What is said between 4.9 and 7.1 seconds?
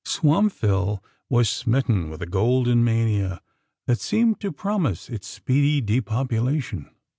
its speedy depopulation.